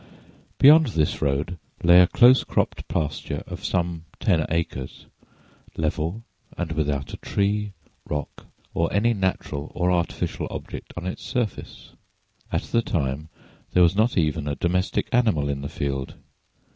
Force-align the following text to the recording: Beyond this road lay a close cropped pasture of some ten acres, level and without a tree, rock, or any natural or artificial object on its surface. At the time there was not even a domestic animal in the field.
Beyond 0.57 0.87
this 0.87 1.21
road 1.21 1.59
lay 1.83 2.01
a 2.01 2.07
close 2.07 2.43
cropped 2.43 2.87
pasture 2.87 3.43
of 3.45 3.63
some 3.63 4.05
ten 4.19 4.47
acres, 4.49 5.05
level 5.77 6.23
and 6.57 6.71
without 6.71 7.13
a 7.13 7.17
tree, 7.17 7.73
rock, 8.09 8.47
or 8.73 8.91
any 8.91 9.13
natural 9.13 9.71
or 9.75 9.91
artificial 9.91 10.47
object 10.49 10.91
on 10.97 11.05
its 11.05 11.21
surface. 11.21 11.91
At 12.51 12.63
the 12.63 12.81
time 12.81 13.29
there 13.73 13.83
was 13.83 13.95
not 13.95 14.17
even 14.17 14.47
a 14.47 14.55
domestic 14.55 15.07
animal 15.11 15.47
in 15.49 15.61
the 15.61 15.69
field. 15.69 16.15